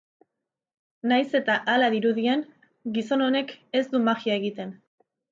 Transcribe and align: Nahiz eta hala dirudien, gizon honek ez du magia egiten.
Nahiz 1.09 1.35
eta 1.39 1.57
hala 1.73 1.89
dirudien, 1.95 2.41
gizon 2.95 3.25
honek 3.25 3.53
ez 3.81 3.83
du 3.91 4.01
magia 4.07 4.39
egiten. 4.41 4.73